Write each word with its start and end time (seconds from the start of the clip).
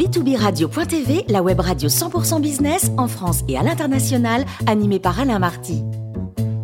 b2b-radio.tv, 0.00 1.24
la 1.28 1.42
web 1.42 1.60
radio 1.60 1.90
100% 1.90 2.40
business 2.40 2.90
en 2.96 3.06
France 3.06 3.42
et 3.48 3.58
à 3.58 3.62
l'international, 3.62 4.46
animée 4.66 4.98
par 4.98 5.20
Alain 5.20 5.38
Marty. 5.38 5.82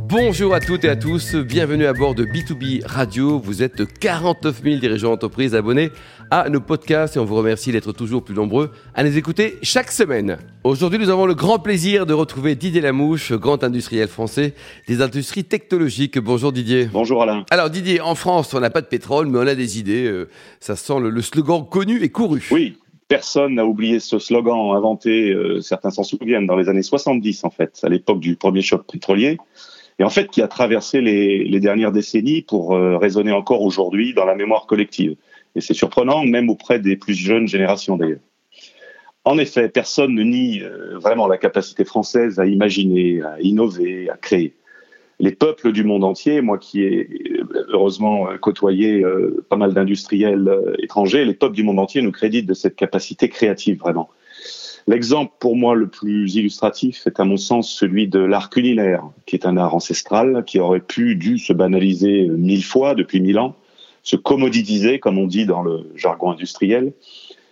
Bonjour 0.09 0.55
à 0.55 0.61
toutes 0.61 0.85
et 0.85 0.89
à 0.89 0.97
tous, 0.97 1.35
bienvenue 1.35 1.85
à 1.85 1.93
bord 1.93 2.15
de 2.15 2.25
B2B 2.25 2.87
Radio. 2.87 3.39
Vous 3.39 3.63
êtes 3.63 3.85
49 3.99 4.63
000 4.63 4.77
dirigeants 4.77 5.11
d'entreprise 5.11 5.55
abonnés 5.55 5.91
à 6.31 6.49
nos 6.49 6.61
podcasts 6.61 7.17
et 7.17 7.19
on 7.19 7.27
vous 7.27 7.35
remercie 7.35 7.73
d'être 7.73 7.93
toujours 7.93 8.25
plus 8.25 8.35
nombreux 8.35 8.71
à 8.95 9.03
les 9.03 9.19
écouter 9.19 9.59
chaque 9.63 9.91
semaine. 9.91 10.39
Aujourd'hui, 10.65 10.99
nous 10.99 11.11
avons 11.11 11.27
le 11.27 11.35
grand 11.35 11.59
plaisir 11.59 12.07
de 12.07 12.15
retrouver 12.15 12.55
Didier 12.55 12.81
Lamouche, 12.81 13.33
grand 13.33 13.63
industriel 13.65 14.09
français 14.09 14.55
des 14.89 15.03
industries 15.03 15.45
technologiques. 15.45 16.19
Bonjour 16.19 16.53
Didier. 16.53 16.89
Bonjour 16.91 17.23
Alain. 17.23 17.45
Alors 17.51 17.69
Didier, 17.69 18.01
en 18.01 18.15
France, 18.15 18.55
on 18.55 18.61
n'a 18.61 18.71
pas 18.71 18.81
de 18.81 18.87
pétrole, 18.87 19.27
mais 19.27 19.39
on 19.39 19.47
a 19.47 19.55
des 19.55 19.79
idées. 19.79 20.07
Euh, 20.07 20.29
ça 20.61 20.77
sent 20.77 21.01
le, 21.01 21.21
slogan 21.21 21.67
connu 21.69 22.03
et 22.03 22.09
couru. 22.09 22.47
Oui, 22.51 22.79
Personne 23.09 23.55
n'a 23.55 23.65
oublié 23.65 24.01
ce 24.01 24.19
slogan 24.19 24.75
inventé, 24.75 25.31
euh, 25.31 25.61
certains 25.61 25.91
s'en 25.91 26.03
souviennent, 26.03 26.47
dans 26.47 26.57
les 26.57 26.69
années 26.69 26.83
70 26.83 27.45
en 27.45 27.51
fait, 27.51 27.81
à 27.83 27.89
l'époque 27.89 28.21
du 28.21 28.37
premier 28.37 28.63
choc 28.63 28.85
pétrolier 28.91 29.39
et 29.99 30.05
en 30.05 30.11
fait 30.11 30.29
qui 30.29 30.43
a 30.43 30.49
traversé 30.49 31.01
les, 31.01 31.61
dernières 31.61 31.93
décennies 31.93 32.43
pour 32.43 32.75
euh, 32.75 32.99
résonner 32.99 33.33
encore 33.33 33.63
aujourd'hui 33.63 34.13
dans 34.13 34.25
la 34.25 34.35
mémoire 34.35 34.67
collective. 34.67 35.17
Et 35.55 35.61
c'est 35.61 35.75
surprenant, 35.75 36.25
même 36.25 36.51
auprès 36.51 36.79
des 36.81 36.97
plus 36.97 37.15
jeunes 37.15 37.49
générations 37.49 37.97
d'ailleurs. 37.97 38.21
En 39.25 39.39
effet, 39.39 39.69
personne 39.69 40.15
ne 40.15 40.23
nie 40.23 40.61
euh, 40.63 40.99
vraiment 40.99 41.27
la 41.27 41.39
capacité 41.39 41.85
française 41.85 42.39
à 42.39 42.47
imaginer, 42.47 43.23
à 43.23 43.41
innover, 43.41 44.11
à 44.11 44.17
créer. 44.17 44.55
Les 45.19 45.33
peuples 45.33 45.73
du 45.73 45.83
monde 45.83 46.05
entier, 46.05 46.43
moi 46.43 46.59
qui 46.59 46.83
ai 46.83 47.09
heureusement 47.69 48.29
côtoyé 48.41 49.03
euh, 49.03 49.45
pas 49.49 49.57
mal 49.57 49.75
d'industriels 49.75 50.51
étrangers, 50.79 51.25
les 51.25 51.35
peuples 51.35 51.55
du 51.55 51.63
monde 51.63 51.79
entier 51.79 52.03
nous 52.03 52.13
créditent 52.13 52.47
de 52.47 52.55
cette 52.55 52.77
capacité 52.77 53.29
créative 53.29 53.79
vraiment. 53.79 54.09
L'exemple 54.89 55.33
pour 55.41 55.57
moi 55.57 55.75
le 55.75 55.89
plus 55.89 56.37
illustratif 56.37 57.07
est 57.09 57.19
à 57.19 57.25
mon 57.25 57.37
sens 57.37 57.69
celui 57.73 58.07
de 58.07 58.21
l'art 58.21 58.51
culinaire, 58.51 59.03
qui 59.27 59.35
est 59.35 59.45
un 59.45 59.57
art 59.57 59.75
ancestral 59.75 60.45
qui 60.47 60.61
aurait 60.61 60.81
pu, 60.81 61.17
dû 61.17 61.39
se 61.39 61.53
banaliser 61.53 62.29
mille 62.29 62.63
fois 62.63 62.95
depuis 62.95 63.21
mille 63.21 63.41
ans, 63.41 63.57
se 64.05 64.15
commoditiser, 64.15 65.01
comme 65.01 65.19
on 65.19 65.27
dit 65.27 65.45
dans 65.45 65.63
le 65.63 65.91
jargon 65.97 66.31
industriel, 66.31 66.93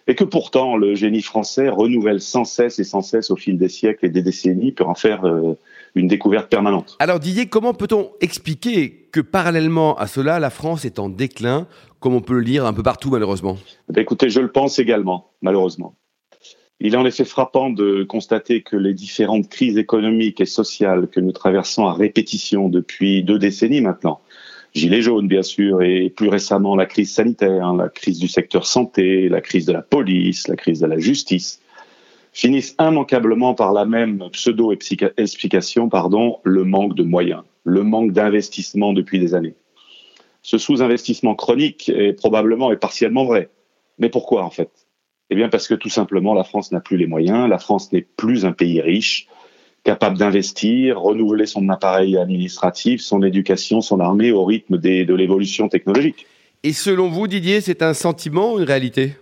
et 0.06 0.14
que 0.14 0.22
pourtant 0.22 0.76
le 0.76 0.94
génie 0.94 1.22
français 1.22 1.68
renouvelle 1.68 2.20
sans 2.20 2.44
cesse 2.44 2.78
et 2.78 2.84
sans 2.84 3.02
cesse 3.02 3.32
au 3.32 3.36
fil 3.36 3.58
des 3.58 3.68
siècles 3.68 4.06
et 4.06 4.10
des 4.10 4.22
décennies 4.22 4.70
pour 4.70 4.88
en 4.88 4.94
faire 4.94 5.24
euh, 5.24 5.54
une 5.94 6.08
découverte 6.08 6.50
permanente. 6.50 6.96
Alors 6.98 7.20
Didier, 7.20 7.46
comment 7.46 7.74
peut-on 7.74 8.10
expliquer 8.20 9.08
que 9.12 9.20
parallèlement 9.20 9.96
à 9.96 10.06
cela, 10.06 10.40
la 10.40 10.50
France 10.50 10.84
est 10.84 10.98
en 10.98 11.08
déclin, 11.08 11.66
comme 12.00 12.14
on 12.14 12.20
peut 12.20 12.34
le 12.34 12.40
lire 12.40 12.66
un 12.66 12.72
peu 12.72 12.82
partout 12.82 13.10
malheureusement 13.10 13.56
ben, 13.88 14.02
Écoutez, 14.02 14.30
je 14.30 14.40
le 14.40 14.50
pense 14.50 14.78
également, 14.78 15.30
malheureusement. 15.42 15.96
Il 16.80 16.94
est 16.94 16.96
en 16.96 17.06
effet 17.06 17.24
frappant 17.24 17.70
de 17.70 18.02
constater 18.02 18.62
que 18.62 18.76
les 18.76 18.94
différentes 18.94 19.48
crises 19.48 19.78
économiques 19.78 20.40
et 20.40 20.46
sociales 20.46 21.06
que 21.06 21.20
nous 21.20 21.32
traversons 21.32 21.86
à 21.86 21.94
répétition 21.94 22.68
depuis 22.68 23.22
deux 23.22 23.38
décennies 23.38 23.80
maintenant, 23.80 24.20
Gilets 24.74 25.02
jaunes 25.02 25.28
bien 25.28 25.42
sûr, 25.42 25.82
et 25.82 26.10
plus 26.10 26.28
récemment 26.28 26.74
la 26.74 26.86
crise 26.86 27.12
sanitaire, 27.12 27.72
la 27.74 27.88
crise 27.88 28.18
du 28.18 28.26
secteur 28.26 28.66
santé, 28.66 29.28
la 29.28 29.40
crise 29.40 29.66
de 29.66 29.72
la 29.72 29.82
police, 29.82 30.48
la 30.48 30.56
crise 30.56 30.80
de 30.80 30.86
la 30.86 30.98
justice, 30.98 31.60
finissent 32.34 32.74
immanquablement 32.78 33.54
par 33.54 33.72
la 33.72 33.86
même 33.86 34.28
pseudo-explication, 34.32 35.88
pardon, 35.88 36.40
le 36.42 36.64
manque 36.64 36.94
de 36.94 37.04
moyens, 37.04 37.42
le 37.62 37.82
manque 37.84 38.12
d'investissement 38.12 38.92
depuis 38.92 39.18
des 39.20 39.34
années. 39.34 39.54
Ce 40.42 40.58
sous-investissement 40.58 41.36
chronique 41.36 41.88
est 41.88 42.12
probablement 42.12 42.70
et 42.72 42.76
partiellement 42.76 43.24
vrai. 43.24 43.48
Mais 43.98 44.10
pourquoi 44.10 44.44
en 44.44 44.50
fait? 44.50 44.68
Eh 45.30 45.36
bien 45.36 45.48
parce 45.48 45.68
que 45.68 45.74
tout 45.74 45.88
simplement 45.88 46.34
la 46.34 46.44
France 46.44 46.72
n'a 46.72 46.80
plus 46.80 46.98
les 46.98 47.06
moyens, 47.06 47.48
la 47.48 47.58
France 47.58 47.92
n'est 47.92 48.06
plus 48.16 48.44
un 48.44 48.52
pays 48.52 48.80
riche, 48.80 49.28
capable 49.84 50.18
d'investir, 50.18 51.00
renouveler 51.00 51.46
son 51.46 51.68
appareil 51.68 52.18
administratif, 52.18 53.00
son 53.00 53.22
éducation, 53.22 53.80
son 53.80 54.00
armée 54.00 54.32
au 54.32 54.44
rythme 54.44 54.76
de 54.76 55.14
l'évolution 55.14 55.68
technologique. 55.68 56.26
Et 56.64 56.72
selon 56.72 57.08
vous, 57.08 57.28
Didier, 57.28 57.60
c'est 57.60 57.82
un 57.82 57.94
sentiment 57.94 58.54
ou 58.54 58.58
une 58.58 58.64
réalité? 58.64 59.12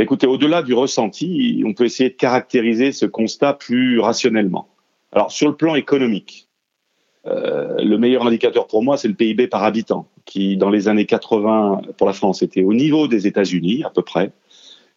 Écoutez, 0.00 0.28
au-delà 0.28 0.62
du 0.62 0.74
ressenti, 0.74 1.62
on 1.66 1.74
peut 1.74 1.84
essayer 1.84 2.10
de 2.10 2.14
caractériser 2.14 2.92
ce 2.92 3.04
constat 3.04 3.54
plus 3.54 3.98
rationnellement. 3.98 4.68
Alors 5.12 5.32
sur 5.32 5.48
le 5.48 5.56
plan 5.56 5.74
économique, 5.74 6.48
euh, 7.26 7.82
le 7.82 7.98
meilleur 7.98 8.24
indicateur 8.24 8.68
pour 8.68 8.84
moi, 8.84 8.96
c'est 8.96 9.08
le 9.08 9.14
PIB 9.14 9.48
par 9.48 9.64
habitant, 9.64 10.06
qui 10.24 10.56
dans 10.56 10.70
les 10.70 10.86
années 10.86 11.06
80 11.06 11.82
pour 11.96 12.06
la 12.06 12.12
France 12.12 12.42
était 12.42 12.62
au 12.62 12.74
niveau 12.74 13.08
des 13.08 13.26
États-Unis 13.26 13.82
à 13.84 13.90
peu 13.90 14.02
près 14.02 14.30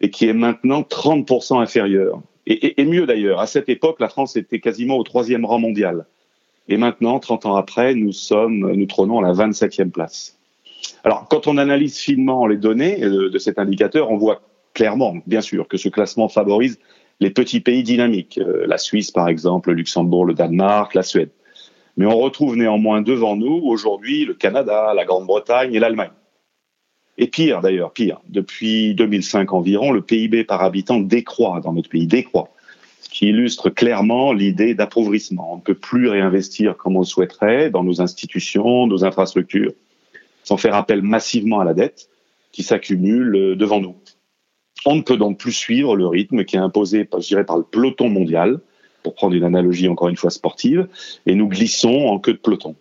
et 0.02 0.12
qui 0.12 0.28
est 0.28 0.34
maintenant 0.34 0.82
30% 0.82 1.60
inférieur. 1.62 2.22
Et, 2.46 2.80
et, 2.80 2.86
mieux 2.86 3.06
d'ailleurs, 3.06 3.40
à 3.40 3.48
cette 3.48 3.70
époque, 3.70 4.00
la 4.00 4.10
France 4.10 4.36
était 4.36 4.60
quasiment 4.60 4.98
au 4.98 5.04
troisième 5.04 5.46
rang 5.46 5.60
mondial. 5.60 6.06
Et 6.68 6.78
maintenant, 6.78 7.20
30 7.20 7.46
ans 7.46 7.56
après, 7.56 7.94
nous 7.94 8.12
sommes, 8.12 8.72
nous 8.72 8.86
trônons 8.86 9.20
à 9.20 9.22
la 9.22 9.34
27e 9.34 9.92
place. 9.92 10.40
Alors, 11.04 11.28
quand 11.30 11.48
on 11.48 11.58
analyse 11.58 11.98
finement 12.00 12.48
les 12.48 12.58
données 12.58 13.00
de, 13.00 13.38
cet 13.38 13.60
indicateur, 13.60 14.12
on 14.12 14.18
voit 14.18 14.42
clairement, 14.74 15.16
bien 15.26 15.42
sûr, 15.42 15.68
que 15.68 15.78
ce 15.78 15.90
classement 15.90 16.30
favorise 16.30 16.80
les 17.22 17.30
petits 17.30 17.60
pays 17.62 17.84
dynamiques, 17.84 18.40
euh, 18.40 18.66
la 18.68 18.78
Suisse 18.78 19.12
par 19.12 19.30
exemple, 19.30 19.70
le 19.70 19.76
Luxembourg, 19.76 20.26
le 20.26 20.34
Danemark, 20.34 20.96
la 20.96 21.04
Suède. 21.04 21.30
Mais 21.96 22.06
on 22.06 22.18
retrouve 22.18 22.56
néanmoins 22.56 23.02
devant 23.02 23.36
nous 23.36 23.62
aujourd'hui 23.64 24.26
le 24.26 24.34
Canada, 24.34 24.94
la 24.96 25.06
Grande-Bretagne 25.06 25.74
et 25.74 25.80
l'Allemagne. 25.80 26.12
Et 27.18 27.28
pire 27.28 27.62
d'ailleurs, 27.62 27.92
pire. 27.92 28.20
Depuis 28.28 28.96
2005 28.96 29.54
environ, 29.54 29.92
le 29.92 30.02
PIB 30.02 30.44
par 30.44 30.64
habitant 30.64 31.00
décroît 31.00 31.60
dans 31.62 31.74
notre 31.74 31.90
pays, 31.90 32.08
décroît. 32.08 32.50
Ce 33.02 33.10
qui 33.10 33.28
illustre 33.28 33.70
clairement 33.70 34.34
l'idée 34.34 34.74
d'appauvrissement. 34.74 35.54
On 35.54 35.58
ne 35.58 35.62
peut 35.62 35.76
plus 35.76 36.08
réinvestir 36.08 36.78
comme 36.78 36.96
on 36.96 37.02
le 37.02 37.06
souhaiterait 37.06 37.70
dans 37.70 37.84
nos 37.84 38.02
institutions, 38.02 38.88
nos 38.88 39.04
infrastructures, 39.04 39.74
sans 40.44 40.58
faire 40.58 40.74
appel 40.74 41.04
massivement 41.04 41.60
à 41.60 41.66
la 41.66 41.76
dette 41.76 42.10
qui 42.52 42.64
s'accumule 42.64 43.56
devant 43.58 43.80
nous. 43.80 43.96
On 44.86 44.96
ne 44.96 45.02
peut 45.02 45.18
donc 45.18 45.38
plus 45.38 45.52
suivre 45.52 45.96
le 45.96 46.08
rythme 46.08 46.44
qui 46.44 46.56
est 46.56 46.60
imposé, 46.60 47.08
je 47.12 47.28
dirais, 47.28 47.46
par 47.46 47.58
le 47.58 47.64
peloton 47.64 48.10
mondial, 48.10 48.60
pour 49.04 49.14
prendre 49.16 49.36
une 49.36 49.44
analogie 49.44 49.88
encore 49.88 50.10
une 50.10 50.18
fois 50.18 50.30
sportive, 50.30 50.88
et 51.26 51.36
nous 51.36 51.48
glissons 51.48 52.08
en 52.08 52.20
queue 52.20 52.34
de 52.34 52.38
peloton. 52.38 52.76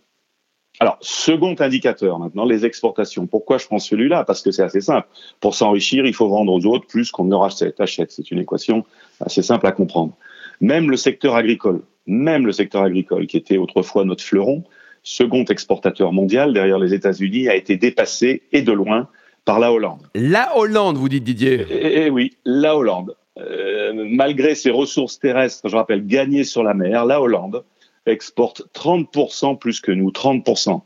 Alors, 0.78 0.96
second 1.02 1.54
indicateur 1.58 2.18
maintenant, 2.18 2.46
les 2.46 2.64
exportations. 2.64 3.26
Pourquoi 3.26 3.58
je 3.58 3.66
prends 3.66 3.78
celui-là? 3.78 4.24
Parce 4.24 4.40
que 4.40 4.50
c'est 4.50 4.62
assez 4.62 4.80
simple. 4.80 5.08
Pour 5.38 5.54
s'enrichir, 5.54 6.06
il 6.06 6.14
faut 6.14 6.28
vendre 6.28 6.52
aux 6.52 6.64
autres 6.64 6.86
plus 6.86 7.10
qu'on 7.10 7.24
ne 7.24 7.30
leur 7.30 7.44
achète. 7.44 8.10
C'est 8.10 8.30
une 8.30 8.38
équation 8.38 8.84
assez 9.20 9.42
simple 9.42 9.66
à 9.66 9.72
comprendre. 9.72 10.16
Même 10.62 10.90
le 10.90 10.96
secteur 10.96 11.34
agricole, 11.34 11.82
même 12.06 12.46
le 12.46 12.52
secteur 12.52 12.82
agricole, 12.82 13.26
qui 13.26 13.36
était 13.36 13.58
autrefois 13.58 14.06
notre 14.06 14.24
fleuron, 14.24 14.64
second 15.02 15.44
exportateur 15.44 16.12
mondial 16.12 16.54
derrière 16.54 16.78
les 16.78 16.94
États-Unis, 16.94 17.48
a 17.48 17.56
été 17.56 17.76
dépassé 17.76 18.42
et 18.52 18.62
de 18.62 18.72
loin 18.72 19.08
par 19.44 19.58
la 19.58 19.72
Hollande. 19.72 20.06
La 20.14 20.56
Hollande, 20.56 20.96
vous 20.96 21.08
dites 21.08 21.24
Didier 21.24 21.66
Eh, 21.70 22.06
eh 22.06 22.10
oui, 22.10 22.36
la 22.44 22.76
Hollande. 22.76 23.16
Euh, 23.38 23.92
malgré 23.94 24.54
ses 24.54 24.70
ressources 24.70 25.18
terrestres, 25.18 25.68
je 25.68 25.76
rappelle, 25.76 26.06
gagnées 26.06 26.44
sur 26.44 26.62
la 26.62 26.74
mer, 26.74 27.04
la 27.06 27.20
Hollande 27.20 27.64
exporte 28.06 28.62
30% 28.74 29.58
plus 29.58 29.80
que 29.80 29.92
nous, 29.92 30.10
30%, 30.10 30.80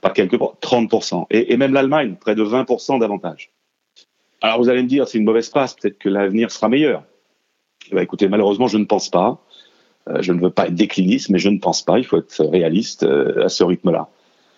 pas 0.00 0.10
quelques 0.10 0.34
30%, 0.34 1.26
et, 1.30 1.52
et 1.52 1.56
même 1.56 1.72
l'Allemagne, 1.72 2.16
près 2.20 2.34
de 2.34 2.44
20% 2.44 2.98
davantage. 2.98 3.50
Alors 4.42 4.58
vous 4.58 4.68
allez 4.68 4.82
me 4.82 4.88
dire, 4.88 5.08
c'est 5.08 5.18
une 5.18 5.24
mauvaise 5.24 5.48
passe, 5.48 5.74
peut-être 5.74 5.98
que 5.98 6.08
l'avenir 6.08 6.50
sera 6.50 6.68
meilleur. 6.68 7.04
Eh 7.90 7.94
ben, 7.94 8.02
écoutez, 8.02 8.28
malheureusement, 8.28 8.66
je 8.66 8.78
ne 8.78 8.84
pense 8.84 9.08
pas. 9.08 9.40
Euh, 10.08 10.20
je 10.20 10.32
ne 10.32 10.40
veux 10.40 10.50
pas 10.50 10.66
être 10.66 10.74
décliniste, 10.74 11.30
mais 11.30 11.38
je 11.38 11.48
ne 11.48 11.58
pense 11.58 11.82
pas. 11.82 11.98
Il 11.98 12.04
faut 12.04 12.18
être 12.18 12.44
réaliste 12.44 13.04
euh, 13.04 13.44
à 13.44 13.48
ce 13.48 13.64
rythme-là. 13.64 14.08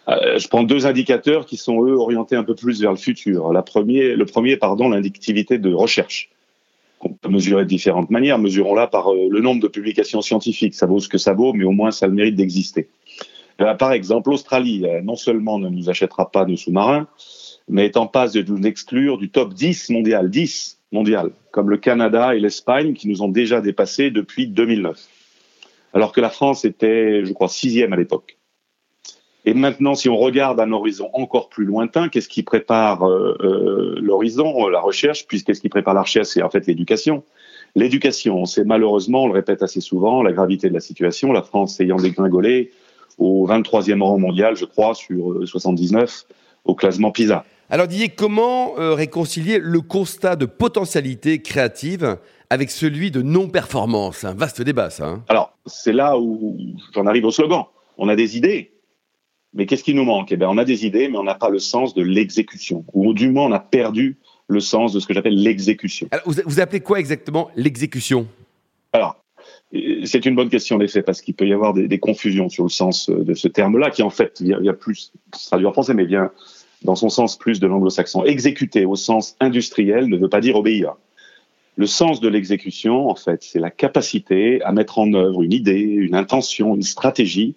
Euh, 0.08 0.38
je 0.38 0.48
prends 0.48 0.62
deux 0.62 0.86
indicateurs 0.86 1.46
qui 1.46 1.56
sont 1.56 1.84
eux 1.84 1.96
orientés 1.96 2.36
un 2.36 2.44
peu 2.44 2.54
plus 2.54 2.80
vers 2.80 2.92
le 2.92 2.96
futur. 2.96 3.52
Le 3.52 4.24
premier, 4.24 4.56
pardon, 4.56 4.88
l'inductivité 4.88 5.58
de 5.58 5.72
recherche 5.72 6.30
qu'on 6.98 7.10
peut 7.10 7.28
mesurer 7.28 7.64
de 7.64 7.68
différentes 7.68 8.10
manières. 8.10 8.38
Mesurons-la 8.38 8.86
par 8.86 9.12
euh, 9.12 9.28
le 9.28 9.40
nombre 9.40 9.60
de 9.60 9.68
publications 9.68 10.22
scientifiques. 10.22 10.74
Ça 10.74 10.86
vaut 10.86 11.00
ce 11.00 11.08
que 11.08 11.18
ça 11.18 11.32
vaut, 11.32 11.52
mais 11.52 11.64
au 11.64 11.72
moins 11.72 11.90
ça 11.90 12.06
a 12.06 12.08
le 12.08 12.14
mérite 12.14 12.36
d'exister. 12.36 12.88
Euh, 13.60 13.74
par 13.74 13.92
exemple, 13.92 14.30
l'Australie, 14.30 14.84
non 15.02 15.16
seulement 15.16 15.58
ne 15.58 15.68
nous 15.68 15.90
achètera 15.90 16.30
pas 16.30 16.44
nos 16.44 16.56
sous-marins, 16.56 17.08
mais 17.68 17.86
est 17.86 17.96
en 17.96 18.06
passe 18.06 18.32
de 18.32 18.42
nous 18.42 18.64
exclure 18.64 19.18
du 19.18 19.30
top 19.30 19.54
10 19.54 19.90
mondial, 19.90 20.30
10 20.30 20.78
mondial, 20.92 21.30
comme 21.50 21.68
le 21.68 21.78
Canada 21.78 22.34
et 22.36 22.38
l'Espagne 22.38 22.94
qui 22.94 23.08
nous 23.08 23.22
ont 23.22 23.28
déjà 23.28 23.60
dépassés 23.60 24.10
depuis 24.10 24.46
2009. 24.46 25.00
Alors 25.94 26.12
que 26.12 26.20
la 26.20 26.30
France 26.30 26.64
était, 26.64 27.24
je 27.24 27.32
crois, 27.32 27.48
sixième 27.48 27.92
à 27.92 27.96
l'époque. 27.96 28.35
Et 29.48 29.54
maintenant, 29.54 29.94
si 29.94 30.08
on 30.08 30.16
regarde 30.16 30.58
un 30.58 30.72
horizon 30.72 31.08
encore 31.12 31.48
plus 31.48 31.64
lointain, 31.64 32.08
qu'est-ce 32.08 32.28
qui 32.28 32.42
prépare 32.42 33.04
euh, 33.04 33.36
euh 33.40 33.94
l'horizon, 34.00 34.66
euh, 34.66 34.70
la 34.70 34.80
recherche, 34.80 35.28
puisqu'est 35.28 35.54
ce 35.54 35.60
qui 35.60 35.68
prépare 35.68 35.94
la 35.94 36.02
recherche, 36.02 36.26
c'est 36.26 36.42
en 36.42 36.50
fait 36.50 36.66
l'éducation. 36.66 37.22
L'éducation, 37.76 38.44
c'est 38.44 38.64
malheureusement, 38.64 39.22
on 39.22 39.26
le 39.28 39.34
répète 39.34 39.62
assez 39.62 39.80
souvent, 39.80 40.24
la 40.24 40.32
gravité 40.32 40.68
de 40.68 40.74
la 40.74 40.80
situation, 40.80 41.32
la 41.32 41.42
France 41.42 41.78
ayant 41.80 41.96
dégringolé 41.96 42.72
au 43.18 43.46
23e 43.46 44.02
rang 44.02 44.18
mondial, 44.18 44.56
je 44.56 44.64
crois, 44.64 44.94
sur 44.96 45.40
79 45.44 46.26
euh, 46.28 46.34
au 46.64 46.74
classement 46.74 47.12
PISA. 47.12 47.44
Alors 47.70 47.86
Didier, 47.86 48.08
comment 48.08 48.74
réconcilier 48.76 49.58
le 49.60 49.80
constat 49.80 50.36
de 50.36 50.46
potentialité 50.46 51.42
créative 51.42 52.16
avec 52.50 52.70
celui 52.70 53.10
de 53.10 53.22
non-performance? 53.22 54.24
Un 54.24 54.34
vaste 54.34 54.62
débat, 54.62 54.90
ça. 54.90 55.06
Hein. 55.06 55.24
Alors, 55.28 55.56
c'est 55.66 55.92
là 55.92 56.18
où 56.18 56.56
j'en 56.94 57.06
arrive 57.06 57.24
au 57.24 57.32
slogan. 57.32 57.64
On 57.98 58.08
a 58.08 58.14
des 58.14 58.36
idées, 58.36 58.70
mais 59.54 59.66
qu'est-ce 59.66 59.84
qui 59.84 59.94
nous 59.94 60.04
manque? 60.04 60.32
Eh 60.32 60.36
bien, 60.36 60.48
on 60.48 60.58
a 60.58 60.64
des 60.64 60.86
idées, 60.86 61.08
mais 61.08 61.18
on 61.18 61.24
n'a 61.24 61.34
pas 61.34 61.48
le 61.48 61.58
sens 61.58 61.94
de 61.94 62.02
l'exécution. 62.02 62.84
Ou 62.92 63.14
du 63.14 63.30
moins, 63.30 63.46
on 63.46 63.52
a 63.52 63.60
perdu 63.60 64.18
le 64.48 64.60
sens 64.60 64.92
de 64.92 65.00
ce 65.00 65.06
que 65.06 65.14
j'appelle 65.14 65.40
l'exécution. 65.40 66.08
vous, 66.24 66.34
vous 66.44 66.60
appelez 66.60 66.80
quoi 66.80 67.00
exactement 67.00 67.50
l'exécution? 67.56 68.28
Alors, 68.92 69.16
c'est 70.04 70.24
une 70.24 70.34
bonne 70.34 70.48
question, 70.48 70.76
en 70.76 70.80
effet, 70.80 71.02
parce 71.02 71.20
qu'il 71.20 71.34
peut 71.34 71.46
y 71.46 71.52
avoir 71.52 71.74
des, 71.74 71.98
confusions 71.98 72.48
sur 72.48 72.62
le 72.62 72.68
sens 72.68 73.10
de 73.10 73.34
ce 73.34 73.48
terme-là, 73.48 73.90
qui 73.90 74.02
en 74.02 74.10
fait 74.10 74.40
vient, 74.40 74.74
plus, 74.74 75.12
traduit 75.32 75.66
en 75.66 75.72
français, 75.72 75.94
mais 75.94 76.04
vient 76.04 76.30
dans 76.82 76.94
son 76.94 77.08
sens 77.08 77.36
plus 77.36 77.58
de 77.58 77.66
l'anglo-saxon. 77.66 78.24
Exécuter 78.24 78.84
au 78.84 78.96
sens 78.96 79.36
industriel 79.40 80.08
ne 80.08 80.16
veut 80.16 80.28
pas 80.28 80.40
dire 80.40 80.56
obéir. 80.56 80.94
Le 81.76 81.86
sens 81.86 82.20
de 82.20 82.28
l'exécution, 82.28 83.10
en 83.10 83.16
fait, 83.16 83.42
c'est 83.42 83.58
la 83.58 83.70
capacité 83.70 84.62
à 84.62 84.72
mettre 84.72 84.98
en 84.98 85.12
œuvre 85.12 85.42
une 85.42 85.52
idée, 85.52 85.80
une 85.80 86.14
intention, 86.14 86.74
une 86.74 86.82
stratégie, 86.82 87.54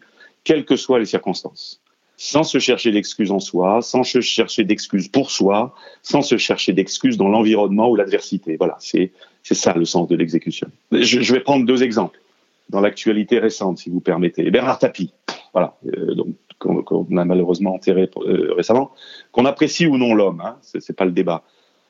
quelles 0.50 0.66
que 0.66 0.76
soient 0.76 0.98
les 0.98 1.06
circonstances. 1.06 1.80
Sans 2.18 2.44
se 2.44 2.58
chercher 2.58 2.92
d'excuses 2.92 3.30
en 3.30 3.40
soi, 3.40 3.84
sans 3.84 4.02
se 4.02 4.20
chercher 4.20 4.64
d'excuses 4.64 5.08
pour 5.08 5.30
soi, 5.30 5.76
sans 6.02 6.24
se 6.24 6.38
chercher 6.38 6.74
d'excuses 6.74 7.18
dans 7.18 7.28
l'environnement 7.30 7.88
ou 7.88 7.96
l'adversité. 7.96 8.58
Voilà, 8.58 8.76
c'est 8.80 9.12
ça 9.44 9.74
le 9.76 9.86
sens 9.86 10.08
de 10.08 10.16
l'exécution. 10.16 10.68
Je, 10.92 11.34
vais 11.34 11.40
prendre 11.40 11.68
deux 11.68 11.84
exemples 11.84 12.20
dans 12.70 12.82
l'actualité 12.82 13.38
récente, 13.38 13.78
si 13.78 13.92
vous 13.92 14.00
permettez. 14.00 14.50
Bernard 14.50 14.80
Tapie, 14.80 15.14
voilà, 15.54 15.78
euh, 15.86 16.16
qu'on 16.58 17.06
a 17.16 17.26
malheureusement 17.26 17.76
enterré 17.76 18.10
euh, 18.18 18.52
récemment, 18.56 18.90
qu'on 19.32 19.46
apprécie 19.46 19.86
ou 19.86 20.00
non 20.00 20.16
l'homme, 20.16 20.42
hein, 20.42 20.58
c'est 20.62 20.96
pas 20.96 21.06
le 21.06 21.12
débat. 21.12 21.44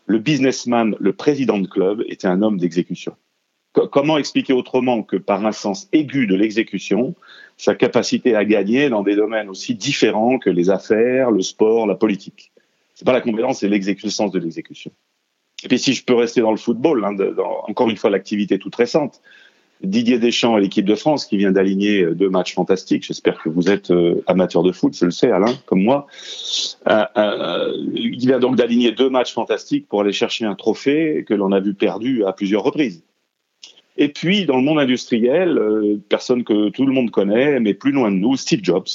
Le 0.06 0.20
businessman, 0.20 0.98
le 1.00 1.14
président 1.14 1.60
de 1.60 1.68
club, 1.68 2.04
était 2.10 2.28
un 2.28 2.42
homme 2.42 2.58
d'exécution. 2.58 3.16
Comment 3.74 4.18
expliquer 4.18 4.54
autrement 4.54 5.04
que 5.04 5.16
par 5.16 5.45
un 5.45 5.51
sens 5.51 5.88
aigu 5.94 6.25
de 6.25 6.36
l'exécution, 6.36 7.13
sa 7.56 7.75
capacité 7.75 8.36
à 8.36 8.44
gagner 8.44 8.89
dans 8.89 9.04
des 9.04 9.16
domaines 9.16 9.48
aussi 9.48 9.75
différents 9.75 10.39
que 10.39 10.50
les 10.50 10.69
affaires, 10.69 11.30
le 11.30 11.42
sport, 11.42 11.86
la 11.86 11.95
politique? 11.95 12.51
C'est 12.95 13.06
pas 13.06 13.13
la 13.13 13.21
compétence, 13.21 13.60
c'est 13.60 13.69
le 13.69 14.10
sens 14.10 14.31
de 14.31 14.39
l'exécution. 14.39 14.92
Et 15.63 15.68
puis 15.68 15.77
si 15.77 15.94
je 15.94 16.04
peux 16.04 16.16
rester 16.16 16.42
dans 16.42 16.51
le 16.51 16.57
football, 16.57 17.06
hein, 17.06 17.16
encore 17.68 17.89
une 17.89 17.98
fois 17.98 18.10
l'activité 18.10 18.57
toute 18.57 18.75
récente, 18.75 19.21
Didier 19.81 20.19
Deschamps 20.19 20.57
et 20.57 20.62
l'équipe 20.62 20.86
de 20.86 20.95
France 20.95 21.25
qui 21.25 21.38
vient 21.38 21.54
d'aligner 21.54 22.01
euh, 22.01 22.13
deux 22.13 22.30
matchs 22.30 22.54
fantastiques. 22.54 23.06
J'espère 23.06 23.42
que 23.42 23.48
vous 23.48 23.69
êtes 23.69 23.92
euh, 23.92 24.21
amateur 24.27 24.62
de 24.62 24.74
foot, 24.74 24.94
je 24.98 25.06
le 25.06 25.12
sais, 25.12 25.31
Alain, 25.31 25.54
comme 25.68 25.81
moi. 25.81 26.07
Euh, 26.89 27.06
euh, 27.16 27.74
il 27.94 28.18
vient 28.19 28.39
donc 28.39 28.57
d'aligner 28.57 28.92
deux 28.92 29.10
matchs 29.10 29.33
fantastiques 29.33 29.88
pour 29.88 30.01
aller 30.01 30.12
chercher 30.12 30.44
un 30.44 30.56
trophée 30.56 31.24
que 31.25 31.33
l'on 31.33 31.54
a 31.54 31.62
vu 31.62 31.74
perdu 31.74 32.25
à 32.25 32.33
plusieurs 32.33 32.63
reprises. 32.63 33.04
Et 34.01 34.07
puis, 34.07 34.46
dans 34.46 34.56
le 34.56 34.63
monde 34.63 34.80
industriel, 34.80 35.57
euh, 35.57 35.98
personne 36.07 36.46
que 36.46 36.69
tout 36.69 36.86
le 36.86 36.94
monde 36.94 37.12
connaît, 37.12 37.60
mais 37.60 37.74
plus 37.74 37.92
loin 37.92 38.10
de 38.10 38.16
nous, 38.16 38.38
Steve 38.38 38.62
Jobs, 38.63 38.88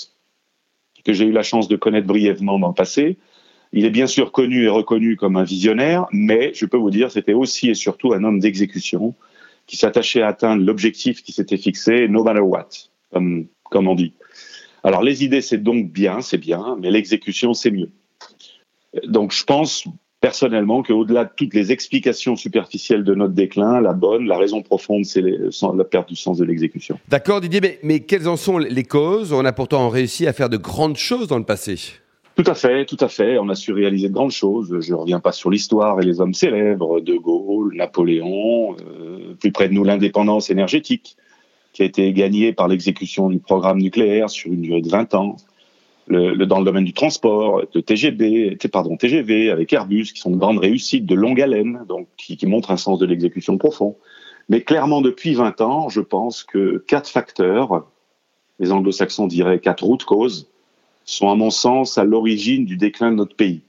que 1.05 1.13
j'ai 1.13 1.27
eu 1.27 1.31
la 1.31 1.43
chance 1.43 1.69
de 1.69 1.77
connaître 1.77 2.07
brièvement 2.07 2.59
dans 2.59 2.69
le 2.69 2.75
passé. 2.75 3.19
Il 3.75 3.85
est 3.85 3.91
bien 3.91 4.07
sûr 4.07 4.33
connu 4.33 4.65
et 4.65 4.69
reconnu 4.69 5.17
comme 5.17 5.37
un 5.37 5.45
visionnaire, 5.45 6.07
mais 6.11 6.53
je 6.55 6.65
peux 6.65 6.79
vous 6.79 6.91
dire, 6.91 7.11
c'était 7.11 7.35
aussi 7.35 7.69
et 7.69 7.75
surtout 7.75 8.15
un 8.15 8.25
homme 8.25 8.41
d'exécution 8.41 9.15
qui 9.67 9.77
s'attachait 9.77 10.23
à 10.23 10.29
atteindre 10.29 10.65
l'objectif 10.65 11.23
qui 11.23 11.33
s'était 11.33 11.59
fixé, 11.59 12.09
no 12.09 12.25
matter 12.25 12.41
what, 12.41 12.69
comme, 13.13 13.47
comme 13.71 13.89
on 13.89 13.95
dit. 13.95 14.15
Alors 14.85 15.03
les 15.03 15.23
idées, 15.23 15.43
c'est 15.43 15.63
donc 15.63 15.93
bien, 15.93 16.23
c'est 16.23 16.39
bien, 16.39 16.79
mais 16.81 16.91
l'exécution, 16.91 17.53
c'est 17.53 17.71
mieux. 17.71 17.91
Donc 19.07 19.33
je 19.33 19.45
pense 19.45 19.85
personnellement 20.25 20.83
qu'au-delà 20.83 21.25
de 21.25 21.31
toutes 21.37 21.53
les 21.53 21.71
explications 21.71 22.35
superficielles 22.35 23.05
de 23.05 23.15
notre 23.15 23.35
déclin, 23.35 23.83
la 23.83 23.93
bonne, 23.93 24.27
la 24.27 24.39
raison 24.39 24.63
profonde, 24.63 25.05
c'est 25.05 25.21
la 25.21 25.85
perte 25.85 26.09
du 26.09 26.17
sens 26.17 26.39
de 26.39 26.45
l'exécution. 26.47 26.99
D'accord 27.09 27.43
Didier, 27.43 27.61
mais, 27.61 27.79
mais 27.83 28.01
quelles 28.01 28.27
en 28.27 28.39
sont 28.39 28.57
les 28.57 28.85
causes? 28.85 29.35
On 29.35 29.45
a 29.45 29.53
pourtant 29.53 29.91
réussi 29.91 30.27
à 30.27 30.33
faire 30.33 30.49
de 30.49 30.57
grandes 30.57 30.97
choses 30.97 31.29
dans 31.29 31.37
le 31.37 31.45
passé. 31.45 31.77
Tout 32.37 32.45
à 32.47 32.55
fait, 32.55 32.87
tout 32.87 32.97
à 33.01 33.09
fait. 33.09 33.37
On 33.39 33.51
a 33.51 33.55
su 33.55 33.75
réaliser 33.75 34.09
de 34.09 34.15
grandes 34.15 34.31
choses. 34.31 34.75
Je 34.81 34.93
ne 34.93 34.97
reviens 34.97 35.21
pas 35.21 35.33
sur 35.33 35.51
l'histoire 35.51 36.01
et 36.01 36.07
les 36.07 36.23
hommes 36.23 36.33
célèbres, 36.33 37.01
De 37.01 37.17
Gaulle, 37.17 37.75
Napoléon, 37.77 38.77
euh, 38.81 39.35
plus 39.39 39.53
près 39.53 39.69
de 39.69 39.75
nous 39.75 39.85
l'indépendance 39.85 40.49
énergétique, 40.49 41.19
qui 41.75 41.83
a 41.83 41.85
été 41.85 42.11
gagnée 42.15 42.55
par 42.55 42.69
l'exécution 42.69 43.29
du 43.29 43.41
programme 43.41 43.79
nucléaire 43.79 44.31
sur 44.31 44.51
une 44.51 44.63
durée 44.63 44.81
de 44.81 44.89
20 44.89 45.15
ans. 45.17 45.37
Dans 46.09 46.59
le 46.59 46.65
domaine 46.65 46.85
du 46.85 46.93
transport, 46.93 47.63
de 47.73 47.81
TGB, 47.81 48.59
pardon, 48.71 48.97
TGV 48.97 49.51
avec 49.51 49.73
Airbus, 49.73 50.13
qui 50.13 50.21
sont 50.21 50.31
de 50.31 50.37
grandes 50.37 50.59
réussites 50.59 51.07
de 51.07 51.15
longue 51.15 51.41
haleine, 51.41 51.85
donc 51.89 52.09
qui, 52.19 52.39
montrent 52.47 52.71
un 52.71 52.77
sens 52.77 52.99
de 52.99 53.07
l'exécution 53.07 53.57
profond. 53.57 53.97
Mais 54.51 54.61
clairement, 54.61 55.01
depuis 55.01 55.35
20 55.35 55.63
ans, 55.63 55.89
je 55.89 56.03
pense 56.03 56.43
que 56.43 56.85
quatre 56.87 57.09
facteurs, 57.09 57.87
les 58.59 58.71
anglo-saxons 58.71 59.27
diraient 59.27 59.61
quatre 59.61 59.85
routes 59.85 60.05
causes, 60.05 60.51
sont 61.07 61.31
à 61.31 61.35
mon 61.35 61.51
sens 61.51 61.97
à 61.97 62.05
l'origine 62.05 62.67
du 62.67 62.77
déclin 62.77 63.11
de 63.11 63.17
notre 63.17 63.37
pays. 63.37 63.63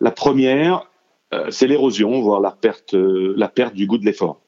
La 0.00 0.10
première, 0.10 0.88
euh, 1.32 1.50
c'est 1.50 1.66
l'érosion, 1.66 2.20
voire 2.20 2.40
la 2.40 2.50
perte, 2.50 2.94
euh, 2.94 3.34
la 3.36 3.48
perte 3.48 3.74
du 3.74 3.86
goût 3.86 3.98
de 3.98 4.04
l'effort. 4.04 4.40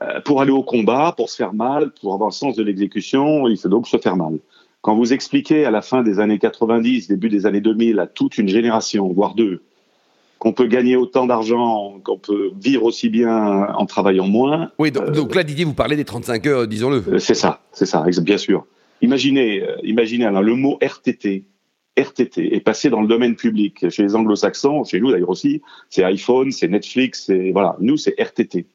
Euh, 0.00 0.20
pour 0.20 0.40
aller 0.40 0.52
au 0.52 0.62
combat, 0.62 1.12
pour 1.16 1.28
se 1.28 1.36
faire 1.36 1.54
mal, 1.54 1.92
pour 2.00 2.14
avoir 2.14 2.30
le 2.30 2.34
sens 2.34 2.56
de 2.56 2.62
l'exécution, 2.62 3.48
il 3.48 3.58
faut 3.58 3.68
donc 3.68 3.88
se 3.88 3.98
faire 3.98 4.16
mal. 4.16 4.38
Quand 4.80 4.94
vous 4.94 5.12
expliquez 5.12 5.64
à 5.64 5.70
la 5.70 5.82
fin 5.82 6.02
des 6.02 6.20
années 6.20 6.38
90, 6.38 7.08
début 7.08 7.28
des 7.28 7.46
années 7.46 7.60
2000 7.60 7.98
à 7.98 8.06
toute 8.06 8.38
une 8.38 8.48
génération, 8.48 9.12
voire 9.12 9.34
deux, 9.34 9.62
qu'on 10.38 10.52
peut 10.52 10.66
gagner 10.66 10.96
autant 10.96 11.26
d'argent, 11.26 12.00
qu'on 12.04 12.18
peut 12.18 12.52
vivre 12.60 12.84
aussi 12.84 13.08
bien 13.08 13.66
en 13.74 13.86
travaillant 13.86 14.28
moins. 14.28 14.70
Oui, 14.78 14.92
donc, 14.92 15.10
donc 15.10 15.34
là, 15.34 15.42
Didier, 15.42 15.64
vous 15.64 15.74
parlez 15.74 15.96
des 15.96 16.04
35 16.04 16.46
heures, 16.46 16.68
disons-le. 16.68 17.18
c'est 17.18 17.34
ça, 17.34 17.60
c'est 17.72 17.86
ça, 17.86 18.04
bien 18.22 18.38
sûr. 18.38 18.66
Imaginez, 19.02 19.62
euh, 19.62 19.76
imaginez 19.82 20.24
alors, 20.24 20.42
le 20.42 20.54
mot 20.54 20.78
RTT. 20.82 21.44
RTT 21.98 22.54
est 22.54 22.60
passé 22.60 22.90
dans 22.90 23.00
le 23.00 23.08
domaine 23.08 23.34
public. 23.34 23.90
Chez 23.90 24.04
les 24.04 24.14
anglo-saxons, 24.14 24.84
chez 24.84 25.00
nous 25.00 25.10
d'ailleurs 25.10 25.30
aussi, 25.30 25.62
c'est 25.90 26.04
iPhone, 26.04 26.52
c'est 26.52 26.68
Netflix, 26.68 27.24
c'est 27.26 27.50
voilà. 27.50 27.76
Nous, 27.80 27.96
c'est 27.96 28.14
RTT. 28.20 28.66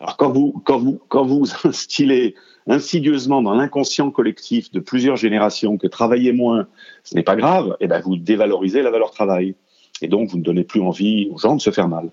Alors 0.00 0.16
quand 0.16 0.30
vous 0.30 0.60
quand 0.64 0.78
vous 0.78 1.00
quand 1.08 1.24
vous 1.24 1.46
instillez 1.64 2.34
insidieusement 2.66 3.42
dans 3.42 3.54
l'inconscient 3.54 4.10
collectif 4.10 4.70
de 4.72 4.80
plusieurs 4.80 5.16
générations 5.16 5.76
que 5.76 5.86
travailler 5.86 6.32
moins, 6.32 6.66
ce 7.04 7.14
n'est 7.14 7.22
pas 7.22 7.36
grave, 7.36 7.76
et 7.80 7.84
eh 7.84 7.86
ben 7.86 8.00
vous 8.00 8.16
dévalorisez 8.16 8.82
la 8.82 8.90
valeur 8.90 9.10
travail. 9.10 9.54
Et 10.02 10.08
donc 10.08 10.30
vous 10.30 10.38
ne 10.38 10.42
donnez 10.42 10.64
plus 10.64 10.80
envie 10.80 11.28
aux 11.30 11.38
gens 11.38 11.56
de 11.56 11.60
se 11.60 11.70
faire 11.70 11.88
mal. 11.88 12.10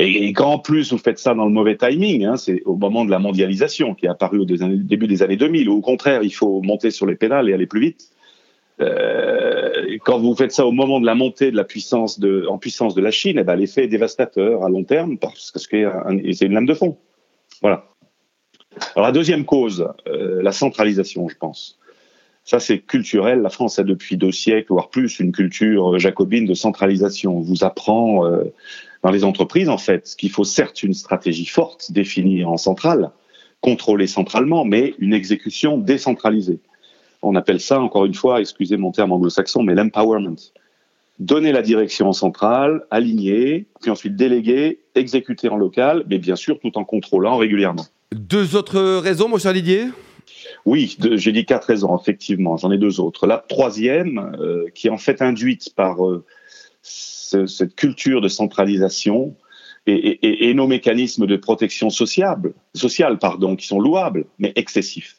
Et, 0.00 0.32
quand 0.32 0.52
en 0.52 0.58
plus 0.60 0.92
vous 0.92 0.98
faites 0.98 1.18
ça 1.18 1.34
dans 1.34 1.44
le 1.44 1.50
mauvais 1.50 1.76
timing, 1.76 2.24
hein, 2.24 2.36
c'est 2.36 2.62
au 2.64 2.76
moment 2.76 3.04
de 3.04 3.10
la 3.10 3.18
mondialisation 3.18 3.96
qui 3.96 4.06
est 4.06 4.08
apparue 4.08 4.38
au 4.38 4.44
début 4.44 5.08
des 5.08 5.22
années 5.24 5.36
2000, 5.36 5.68
ou 5.68 5.78
au 5.78 5.80
contraire 5.80 6.22
il 6.22 6.30
faut 6.30 6.62
monter 6.62 6.92
sur 6.92 7.04
les 7.04 7.16
pédales 7.16 7.48
et 7.48 7.52
aller 7.52 7.66
plus 7.66 7.80
vite. 7.80 8.10
Euh, 8.80 9.37
quand 10.04 10.18
vous 10.18 10.34
faites 10.34 10.52
ça 10.52 10.66
au 10.66 10.72
moment 10.72 11.00
de 11.00 11.06
la 11.06 11.14
montée 11.14 11.50
de 11.50 11.56
la 11.56 11.64
puissance 11.64 12.20
de, 12.20 12.46
en 12.48 12.58
puissance 12.58 12.94
de 12.94 13.00
la 13.00 13.10
Chine, 13.10 13.38
eh 13.38 13.44
ben, 13.44 13.56
l'effet 13.56 13.84
est 13.84 13.88
dévastateur 13.88 14.64
à 14.64 14.68
long 14.68 14.84
terme 14.84 15.18
parce 15.18 15.50
que 15.50 15.58
c'est 15.58 16.46
une 16.46 16.52
lame 16.52 16.66
de 16.66 16.74
fond. 16.74 16.98
Voilà. 17.62 17.84
Alors 18.94 19.06
la 19.06 19.12
deuxième 19.12 19.44
cause, 19.44 19.88
euh, 20.06 20.42
la 20.42 20.52
centralisation, 20.52 21.28
je 21.28 21.36
pense. 21.36 21.78
Ça, 22.44 22.60
c'est 22.60 22.78
culturel. 22.78 23.42
La 23.42 23.50
France 23.50 23.78
a 23.78 23.84
depuis 23.84 24.16
deux 24.16 24.32
siècles, 24.32 24.72
voire 24.72 24.88
plus, 24.88 25.20
une 25.20 25.32
culture 25.32 25.98
jacobine 25.98 26.46
de 26.46 26.54
centralisation. 26.54 27.36
On 27.36 27.40
vous 27.40 27.62
apprend 27.62 28.24
euh, 28.24 28.44
dans 29.02 29.10
les 29.10 29.24
entreprises, 29.24 29.68
en 29.68 29.76
fait, 29.76 30.14
qu'il 30.16 30.30
faut 30.30 30.44
certes 30.44 30.82
une 30.82 30.94
stratégie 30.94 31.44
forte 31.44 31.92
définie 31.92 32.44
en 32.44 32.56
centrale, 32.56 33.10
contrôlée 33.60 34.06
centralement, 34.06 34.64
mais 34.64 34.94
une 34.98 35.12
exécution 35.12 35.76
décentralisée. 35.76 36.60
On 37.22 37.34
appelle 37.34 37.60
ça, 37.60 37.80
encore 37.80 38.04
une 38.04 38.14
fois, 38.14 38.40
excusez 38.40 38.76
mon 38.76 38.92
terme 38.92 39.12
anglo-saxon, 39.12 39.62
mais 39.62 39.74
l'empowerment. 39.74 40.36
Donner 41.18 41.50
la 41.50 41.62
direction 41.62 42.08
en 42.08 42.12
centrale, 42.12 42.84
aligner, 42.90 43.66
puis 43.80 43.90
ensuite 43.90 44.14
déléguer, 44.14 44.80
exécuter 44.94 45.48
en 45.48 45.56
local, 45.56 46.04
mais 46.08 46.18
bien 46.18 46.36
sûr 46.36 46.60
tout 46.60 46.78
en 46.78 46.84
contrôlant 46.84 47.36
régulièrement. 47.36 47.86
Deux 48.12 48.54
autres 48.54 48.98
raisons, 49.00 49.28
mon 49.28 49.38
cher 49.38 49.52
Didier? 49.52 49.86
Oui, 50.64 50.96
j'ai 51.12 51.32
dit 51.32 51.44
quatre 51.44 51.64
raisons, 51.64 51.96
effectivement. 51.98 52.56
J'en 52.56 52.70
ai 52.70 52.78
deux 52.78 53.00
autres. 53.00 53.26
La 53.26 53.38
troisième, 53.38 54.36
euh, 54.38 54.66
qui 54.74 54.86
est 54.86 54.90
en 54.90 54.98
fait 54.98 55.22
induite 55.22 55.74
par 55.74 56.06
euh, 56.06 56.24
cette 56.82 57.74
culture 57.74 58.20
de 58.20 58.28
centralisation 58.28 59.34
et, 59.86 60.52
nos 60.54 60.66
mécanismes 60.66 61.26
de 61.26 61.36
protection 61.36 61.88
sociale, 61.88 62.52
sociale 62.74 63.18
pardon, 63.18 63.56
qui 63.56 63.66
sont 63.66 63.80
louables, 63.80 64.26
mais 64.38 64.52
excessifs, 64.54 65.16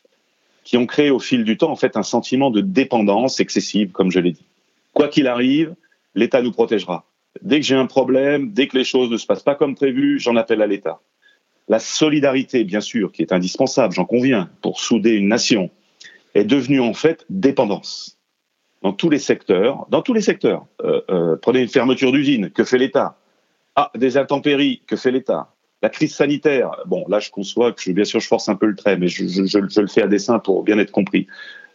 qui 0.69 0.77
ont 0.77 0.85
créé 0.85 1.09
au 1.09 1.17
fil 1.17 1.45
du 1.45 1.57
temps 1.57 1.75
un 1.95 2.03
sentiment 2.03 2.51
de 2.51 2.61
dépendance 2.61 3.39
excessive, 3.39 3.89
comme 3.91 4.11
je 4.11 4.19
l'ai 4.19 4.33
dit. 4.33 4.45
Quoi 4.93 5.07
qu'il 5.07 5.25
arrive, 5.25 5.73
l'État 6.13 6.43
nous 6.43 6.51
protégera. 6.51 7.05
Dès 7.41 7.59
que 7.59 7.65
j'ai 7.65 7.73
un 7.73 7.88
problème, 7.88 8.51
dès 8.51 8.67
que 8.67 8.77
les 8.77 8.83
choses 8.83 9.09
ne 9.09 9.17
se 9.17 9.25
passent 9.25 9.41
pas 9.41 9.55
comme 9.55 9.73
prévu, 9.73 10.19
j'en 10.19 10.35
appelle 10.35 10.61
à 10.61 10.67
l'État. 10.67 10.99
La 11.69 11.79
solidarité, 11.79 12.65
bien 12.65 12.81
sûr, 12.81 13.11
qui 13.11 13.23
est 13.23 13.33
indispensable, 13.33 13.95
j'en 13.95 14.05
conviens, 14.05 14.47
pour 14.61 14.79
souder 14.79 15.15
une 15.15 15.27
nation, 15.27 15.71
est 16.35 16.43
devenue 16.43 16.81
en 16.81 16.93
fait 16.93 17.25
dépendance. 17.31 18.19
dans 18.83 18.93
tous 18.93 19.09
les 19.09 19.17
secteurs, 19.17 19.88
dans 19.89 20.03
tous 20.03 20.13
les 20.13 20.21
secteurs. 20.21 20.67
Euh, 20.83 21.01
euh, 21.09 21.35
prenez 21.35 21.61
une 21.61 21.67
fermeture 21.67 22.11
d'usine, 22.11 22.51
que 22.51 22.63
fait 22.63 22.77
l'État? 22.77 23.17
Ah, 23.75 23.89
des 23.95 24.17
intempéries, 24.17 24.83
que 24.85 24.95
fait 24.95 25.09
l'État? 25.09 25.49
La 25.81 25.89
crise 25.89 26.13
sanitaire, 26.13 26.71
bon, 26.86 27.05
là 27.07 27.19
je 27.19 27.29
conçois 27.29 27.71
que 27.71 27.81
je, 27.81 27.91
bien 27.91 28.03
sûr 28.03 28.19
je 28.19 28.27
force 28.27 28.50
un 28.50 28.55
peu 28.55 28.65
le 28.65 28.75
trait, 28.75 28.98
mais 28.98 29.07
je, 29.07 29.25
je, 29.27 29.45
je 29.45 29.79
le 29.79 29.88
fais 29.88 30.01
à 30.01 30.07
dessein 30.07 30.39
pour 30.39 30.63
bien 30.63 30.77
être 30.77 30.91
compris. 30.91 31.27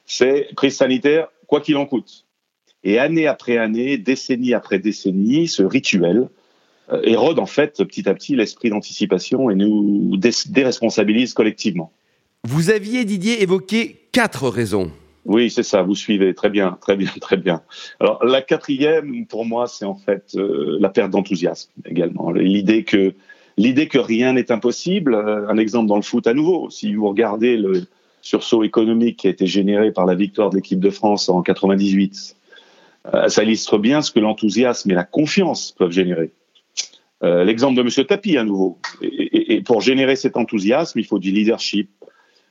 C'est 0.05 0.49
crise 0.57 0.77
sanitaire, 0.77 1.29
quoi 1.47 1.61
qu'il 1.61 1.77
en 1.77 1.87
coûte. 1.87 2.27
Et 2.83 2.99
année 2.99 3.27
après 3.27 3.57
année, 3.57 3.97
décennie 3.97 4.53
après 4.53 4.79
décennie, 4.79 5.49
ce 5.49 5.63
rituel 5.63 6.29
euh, 6.93 7.01
érode 7.05 7.39
en 7.39 7.47
fait 7.47 7.79
petit 7.79 8.07
à 8.09 8.15
petit 8.15 8.37
l'esprit 8.37 8.69
d'anticipation 8.69 9.49
et 9.49 9.55
nous 9.55 10.19
déresponsabilise 10.19 11.33
collectivement. 11.33 11.91
Vous 12.47 12.69
aviez, 12.69 13.07
Didier, 13.07 13.43
évoqué 13.43 14.03
quatre 14.13 14.49
raisons. 14.51 14.93
Oui, 15.25 15.49
c'est 15.49 15.63
ça, 15.63 15.81
vous 15.81 15.95
suivez 15.95 16.35
très 16.35 16.51
bien, 16.51 16.77
très 16.83 16.97
bien, 16.97 17.11
très 17.23 17.39
bien. 17.39 17.63
Alors 18.01 18.23
la 18.23 18.43
quatrième, 18.43 19.25
pour 19.27 19.47
moi, 19.47 19.67
c'est 19.67 19.87
en 19.87 19.95
fait 19.95 20.33
euh, 20.37 20.77
la 20.79 20.91
perte 20.91 21.11
d'enthousiasme 21.11 21.71
également. 21.87 22.31
L'idée 22.31 22.85
que 22.85 23.15
l'idée 23.57 23.89
que 23.89 23.99
rien 23.99 24.33
n'est 24.33 24.51
impossible. 24.51 25.15
Euh, 25.15 25.49
un 25.49 25.57
exemple 25.57 25.89
dans 25.89 25.97
le 25.97 26.03
foot 26.03 26.27
à 26.27 26.35
nouveau. 26.35 26.71
Si 26.71 26.95
vous 26.95 27.09
regardez 27.09 27.57
le 27.57 27.87
sursaut 28.23 28.65
économique 28.65 29.19
qui 29.19 29.27
a 29.27 29.31
été 29.31 29.47
généré 29.47 29.93
par 29.93 30.07
la 30.07 30.15
victoire 30.15 30.51
de 30.51 30.57
l'équipe 30.57 30.81
de 30.81 30.91
France 30.91 31.29
en 31.29 31.43
98, 31.43 32.37
euh, 33.13 33.29
ça 33.29 33.43
illustre 33.43 33.79
bien 33.79 34.01
ce 34.03 34.11
que 34.11 34.21
l'enthousiasme 34.21 34.91
et 34.91 34.95
la 34.95 35.05
confiance 35.05 35.73
peuvent 35.73 35.91
générer. 35.91 36.33
Euh, 37.23 37.45
l'exemple 37.45 37.77
de 37.77 37.83
M. 37.83 38.07
Tapi 38.07 38.37
à 38.37 38.45
nouveau. 38.45 38.79
Et, 39.03 39.61
pour 39.63 39.81
générer 39.81 40.17
cet 40.17 40.37
enthousiasme, 40.37 40.99
il 40.99 41.07
faut 41.07 41.19
du 41.19 41.31
leadership 41.31 41.91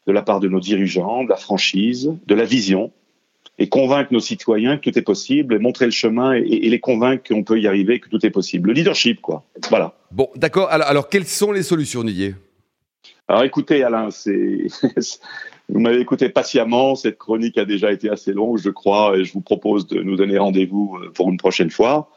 de 0.08 0.12
la 0.12 0.22
part 0.22 0.40
de 0.40 0.48
nos 0.48 0.60
dirigeants, 0.60 1.24
de 1.24 1.30
la 1.30 1.36
franchise, 1.36 2.14
de 2.26 2.36
la 2.36 2.44
vision, 2.44 2.92
et 3.60 3.70
convaincre 3.70 4.12
nos 4.12 4.20
citoyens 4.20 4.78
que 4.78 4.90
tout 4.90 4.98
est 4.98 5.04
possible, 5.04 5.54
et 5.54 5.60
montrer 5.60 5.86
le 5.86 5.92
chemin 5.92 6.34
et, 6.34 6.42
les 6.42 6.80
convaincre 6.80 7.24
qu'on 7.28 7.44
peut 7.44 7.60
y 7.60 7.68
arriver, 7.68 8.00
que 8.00 8.10
tout 8.10 8.26
est 8.26 8.32
possible. 8.32 8.70
Le 8.70 8.74
leadership, 8.74 9.22
quoi. 9.22 9.44
Voilà. 9.70 9.94
Bon, 10.12 10.30
d'accord. 10.36 10.70
Alors, 10.72 10.88
alors, 10.88 11.10
quelles 11.10 11.28
sont 11.28 11.52
les 11.52 11.64
solutions, 11.64 12.04
Didier? 12.04 12.36
Alors, 13.28 13.44
écoutez, 13.44 13.84
Alain, 13.84 14.10
c'est 14.12 14.68
Vous 15.70 15.80
m'avez 15.80 16.00
écouté 16.00 16.30
patiemment. 16.30 16.96
Cette 16.96 17.18
chronique 17.18 17.58
a 17.58 17.66
déjà 17.66 17.92
été 17.92 18.10
assez 18.10 18.34
longue, 18.34 18.58
je 18.58 18.70
crois, 18.70 19.18
et 19.18 19.24
je 19.24 19.34
vous 19.34 19.42
propose 19.42 19.88
de 19.88 20.02
nous 20.02 20.16
donner 20.16 20.38
rendez-vous 20.38 20.98
euh, 20.98 21.12
pour 21.14 21.30
une 21.30 21.38
prochaine 21.38 21.70
fois. 21.70 22.10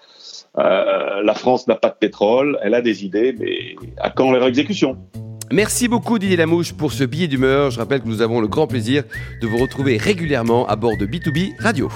Euh, 0.59 1.23
la 1.23 1.35
France 1.35 1.69
n'a 1.69 1.77
pas 1.77 1.91
de 1.91 1.97
pétrole, 1.99 2.59
elle 2.63 2.75
a 2.75 2.83
des 2.83 3.05
idées, 3.05 3.35
mais 3.39 3.77
à 3.99 4.11
quand 4.11 4.33
leur 4.33 4.47
exécution? 4.47 4.97
Merci 5.53 5.87
beaucoup 5.87 6.19
Didier 6.19 6.37
Lamouche 6.37 6.73
pour 6.73 6.93
ce 6.93 7.05
billet 7.05 7.29
d'humeur. 7.29 7.71
Je 7.71 7.79
rappelle 7.79 8.01
que 8.01 8.09
nous 8.09 8.21
avons 8.21 8.41
le 8.41 8.49
grand 8.49 8.67
plaisir 8.67 9.05
de 9.41 9.47
vous 9.47 9.59
retrouver 9.59 9.97
régulièrement 9.97 10.67
à 10.67 10.77
bord 10.77 10.97
de 10.97 11.07
B2B 11.07 11.53
Radio. 11.61 11.89